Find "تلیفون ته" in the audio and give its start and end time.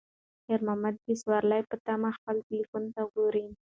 2.47-3.01